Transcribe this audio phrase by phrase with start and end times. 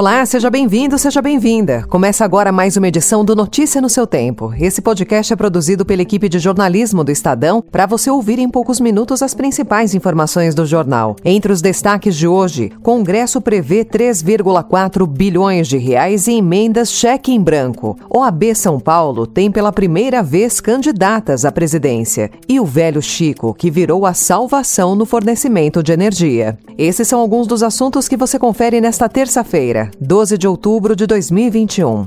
[0.00, 1.84] Olá, seja bem-vindo, seja bem-vinda.
[1.86, 4.50] Começa agora mais uma edição do Notícia no seu Tempo.
[4.58, 8.80] Esse podcast é produzido pela equipe de jornalismo do Estadão para você ouvir em poucos
[8.80, 11.16] minutos as principais informações do jornal.
[11.22, 17.38] Entre os destaques de hoje, Congresso prevê 3,4 bilhões de reais em emendas cheque em
[17.38, 17.94] branco.
[18.08, 22.30] OAB São Paulo tem pela primeira vez candidatas à presidência.
[22.48, 26.58] E o velho Chico, que virou a salvação no fornecimento de energia.
[26.78, 29.89] Esses são alguns dos assuntos que você confere nesta terça-feira.
[29.98, 32.06] 12 de outubro de 2021.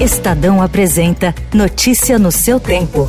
[0.00, 3.08] Estadão apresenta Notícia no seu tempo.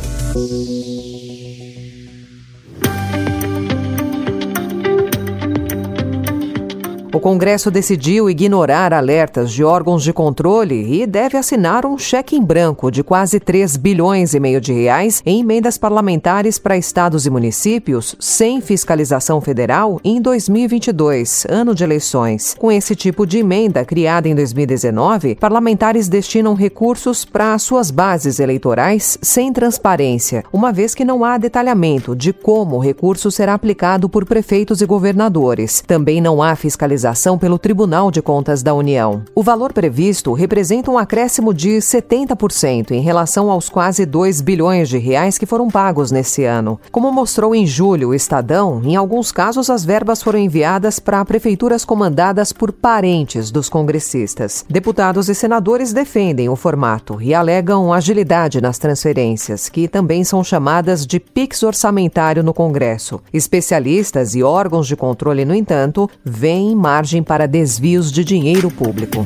[7.12, 12.42] O Congresso decidiu ignorar alertas de órgãos de controle e deve assinar um cheque em
[12.42, 17.30] branco de quase 3 bilhões e meio de reais em emendas parlamentares para estados e
[17.30, 22.54] municípios sem fiscalização federal em 2022, ano de eleições.
[22.56, 29.18] Com esse tipo de emenda criada em 2019, parlamentares destinam recursos para suas bases eleitorais
[29.20, 34.24] sem transparência, uma vez que não há detalhamento de como o recurso será aplicado por
[34.24, 35.82] prefeitos e governadores.
[35.84, 39.22] Também não há fiscalização fiscalização pelo Tribunal de Contas da União.
[39.34, 44.98] O valor previsto representa um acréscimo de 70% em relação aos quase 2 bilhões de
[44.98, 46.78] reais que foram pagos nesse ano.
[46.92, 51.84] Como mostrou em julho o Estadão, em alguns casos as verbas foram enviadas para prefeituras
[51.84, 54.64] comandadas por parentes dos congressistas.
[54.68, 61.06] Deputados e senadores defendem o formato e alegam agilidade nas transferências, que também são chamadas
[61.06, 63.20] de PIX orçamentário no Congresso.
[63.32, 69.24] Especialistas e órgãos de controle, no entanto, veem margem para desvios de dinheiro público.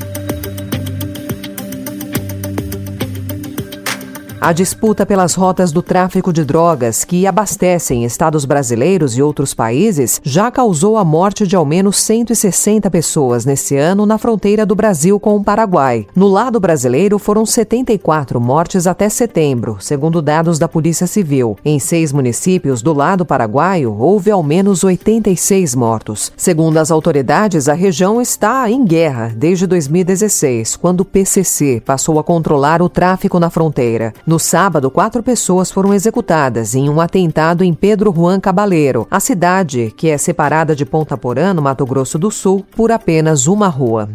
[4.44, 10.20] A disputa pelas rotas do tráfico de drogas que abastecem estados brasileiros e outros países
[10.22, 15.18] já causou a morte de ao menos 160 pessoas nesse ano na fronteira do Brasil
[15.18, 16.06] com o Paraguai.
[16.14, 21.56] No lado brasileiro, foram 74 mortes até setembro, segundo dados da Polícia Civil.
[21.64, 26.30] Em seis municípios do lado paraguaio, houve ao menos 86 mortos.
[26.36, 32.22] Segundo as autoridades, a região está em guerra desde 2016, quando o PCC passou a
[32.22, 34.12] controlar o tráfico na fronteira.
[34.33, 39.20] No no sábado, quatro pessoas foram executadas em um atentado em Pedro Juan Cabaleiro, a
[39.20, 43.68] cidade que é separada de Ponta Porã, no Mato Grosso do Sul, por apenas uma
[43.68, 44.08] rua.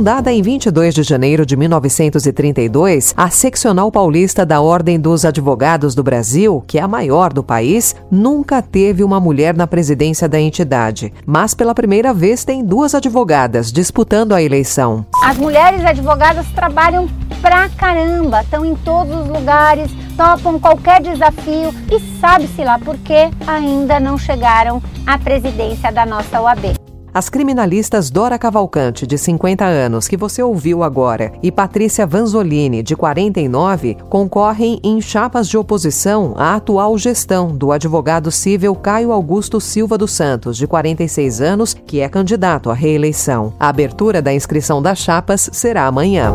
[0.00, 6.02] Fundada em 22 de janeiro de 1932, a Seccional Paulista da Ordem dos Advogados do
[6.02, 11.12] Brasil, que é a maior do país, nunca teve uma mulher na presidência da entidade.
[11.26, 15.04] Mas pela primeira vez tem duas advogadas disputando a eleição.
[15.22, 17.06] As mulheres advogadas trabalham
[17.42, 23.28] pra caramba, estão em todos os lugares, topam qualquer desafio e sabe-se lá por que
[23.46, 26.79] ainda não chegaram à presidência da nossa OAB.
[27.12, 32.94] As criminalistas Dora Cavalcante, de 50 anos, que você ouviu agora, e Patrícia Vanzolini, de
[32.94, 39.98] 49, concorrem em chapas de oposição à atual gestão do advogado civil Caio Augusto Silva
[39.98, 43.52] dos Santos, de 46 anos, que é candidato à reeleição.
[43.58, 46.32] A abertura da inscrição das chapas será amanhã.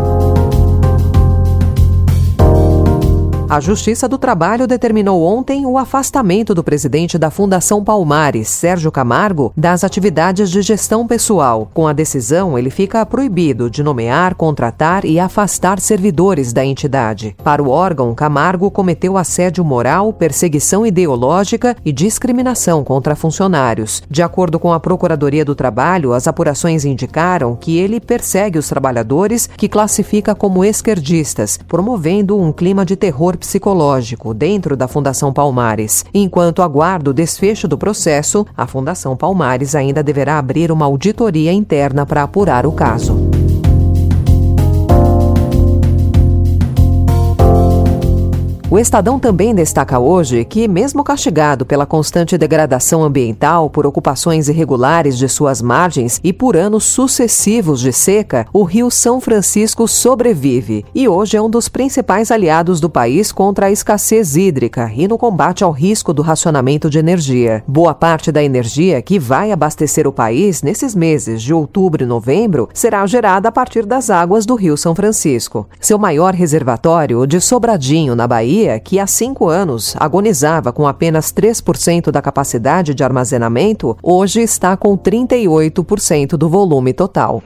[3.55, 9.53] A Justiça do Trabalho determinou ontem o afastamento do presidente da Fundação Palmares, Sérgio Camargo,
[9.55, 11.71] das atividades de gestão pessoal.
[11.73, 17.33] Com a decisão, ele fica proibido de nomear, contratar e afastar servidores da entidade.
[17.45, 24.03] Para o órgão, Camargo cometeu assédio moral, perseguição ideológica e discriminação contra funcionários.
[24.09, 29.47] De acordo com a Procuradoria do Trabalho, as apurações indicaram que ele persegue os trabalhadores
[29.55, 36.03] que classifica como esquerdistas, promovendo um clima de terror psicológico dentro da Fundação Palmares.
[36.13, 42.05] Enquanto aguarda o desfecho do processo, a Fundação Palmares ainda deverá abrir uma auditoria interna
[42.05, 43.34] para apurar o caso.
[48.67, 55.19] O Estadão também destaca hoje que, mesmo castigado pela constante degradação ambiental por ocupações irregulares
[55.19, 61.07] de suas margens e por anos sucessivos de seca, o rio São Francisco sobrevive e
[61.07, 65.63] hoje é um dos principais aliados do país contra a escassez hídrica e no combate
[65.63, 67.63] ao risco do racionamento de energia.
[67.67, 72.67] Boa parte da energia que vai abastecer o país nesses meses de outubro e novembro
[72.73, 75.67] será gerada a partir das águas do rio São Francisco.
[75.79, 82.09] Seu maior reservatório, de Sobradinho, na Bahia, Que há cinco anos agonizava com apenas 3%
[82.09, 87.43] da capacidade de armazenamento, hoje está com 38% do volume total.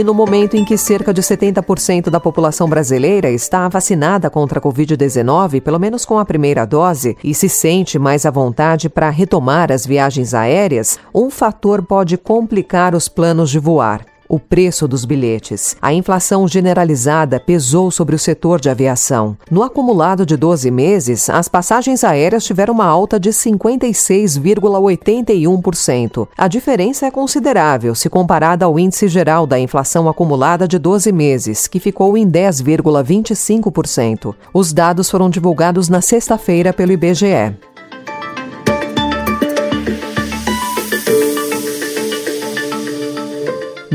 [0.00, 4.62] E no momento em que cerca de 70% da população brasileira está vacinada contra a
[4.62, 9.70] Covid-19, pelo menos com a primeira dose, e se sente mais à vontade para retomar
[9.70, 15.76] as viagens aéreas, um fator pode complicar os planos de voar o preço dos bilhetes.
[15.82, 19.36] A inflação generalizada pesou sobre o setor de aviação.
[19.50, 26.28] No acumulado de 12 meses, as passagens aéreas tiveram uma alta de 56,81%.
[26.38, 31.66] A diferença é considerável se comparada ao índice geral da inflação acumulada de 12 meses,
[31.66, 34.32] que ficou em 10,25%.
[34.54, 37.56] Os dados foram divulgados na sexta-feira pelo IBGE.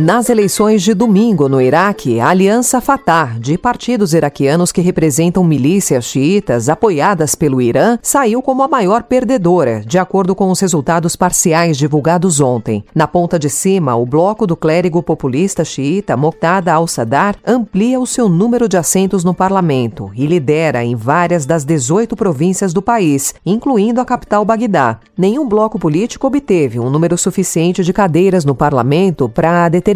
[0.06, 6.06] Nas eleições de domingo no Iraque, a Aliança Fatah, de partidos iraquianos que representam milícias
[6.06, 11.76] xiitas apoiadas pelo Irã, saiu como a maior perdedora, de acordo com os resultados parciais
[11.76, 12.86] divulgados ontem.
[12.94, 18.30] Na ponta de cima, o bloco do clérigo populista xiita Moqtada al-Sadar amplia o seu
[18.30, 24.00] número de assentos no parlamento e lidera em várias das 18 províncias do país, incluindo
[24.00, 25.00] a capital Bagdá.
[25.18, 29.95] Nenhum bloco político obteve um número suficiente de cadeiras no parlamento para determinar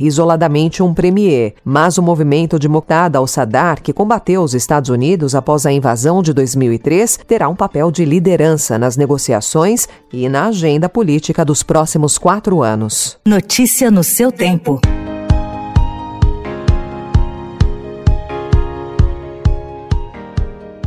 [0.00, 5.66] isoladamente um premier, mas o movimento de Muqtada al-Sadar, que combateu os Estados Unidos após
[5.66, 11.44] a invasão de 2003, terá um papel de liderança nas negociações e na agenda política
[11.44, 13.18] dos próximos quatro anos.
[13.26, 14.80] Notícia no seu tempo.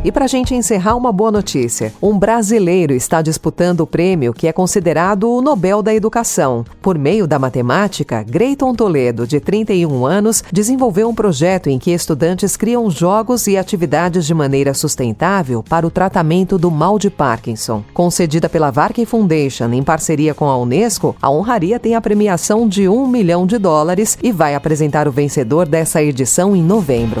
[0.04, 4.46] E para a gente encerrar, uma boa notícia: um brasileiro está disputando o prêmio que
[4.46, 6.64] é considerado o Nobel da Educação.
[6.80, 12.56] Por meio da matemática, Greiton Toledo, de 31 anos, desenvolveu um projeto em que estudantes
[12.56, 17.82] criam jogos e atividades de maneira sustentável para o tratamento do mal de Parkinson.
[17.92, 22.88] Concedida pela Varkey Foundation em parceria com a Unesco, a honraria tem a premiação de
[22.88, 27.20] um milhão de dólares e vai apresentar o vencedor dessa edição em novembro.